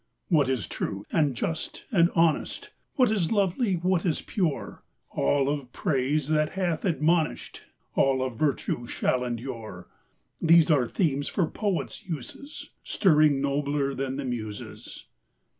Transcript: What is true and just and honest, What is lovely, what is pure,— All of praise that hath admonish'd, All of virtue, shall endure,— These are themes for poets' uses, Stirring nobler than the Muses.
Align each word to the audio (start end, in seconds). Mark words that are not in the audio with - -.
What 0.29 0.49
is 0.49 0.65
true 0.65 1.05
and 1.11 1.35
just 1.35 1.85
and 1.91 2.09
honest, 2.15 2.71
What 2.95 3.11
is 3.11 3.31
lovely, 3.31 3.75
what 3.75 4.03
is 4.03 4.19
pure,— 4.23 4.83
All 5.11 5.47
of 5.47 5.71
praise 5.73 6.27
that 6.29 6.53
hath 6.53 6.83
admonish'd, 6.85 7.59
All 7.93 8.23
of 8.23 8.35
virtue, 8.35 8.87
shall 8.87 9.23
endure,— 9.23 9.89
These 10.41 10.71
are 10.71 10.87
themes 10.87 11.27
for 11.27 11.45
poets' 11.45 12.03
uses, 12.09 12.71
Stirring 12.83 13.41
nobler 13.41 13.93
than 13.93 14.15
the 14.15 14.25
Muses. 14.25 15.05